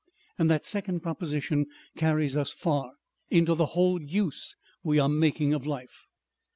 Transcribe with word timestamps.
And 0.39 0.49
that 0.49 0.65
second 0.65 1.01
proposition 1.01 1.67
carries 1.95 2.35
us 2.35 2.51
far. 2.51 2.93
Into 3.29 3.53
the 3.53 3.67
whole 3.77 4.01
use 4.01 4.55
we 4.81 4.97
are 4.97 5.07
making 5.07 5.53
of 5.53 5.67
life. 5.67 6.07